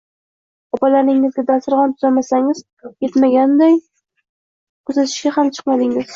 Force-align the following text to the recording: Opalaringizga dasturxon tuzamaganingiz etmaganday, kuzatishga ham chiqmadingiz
Opalaringizga 0.77 1.43
dasturxon 1.49 1.93
tuzamaganingiz 1.99 2.63
etmaganday, 3.09 3.79
kuzatishga 4.89 5.37
ham 5.39 5.55
chiqmadingiz 5.59 6.05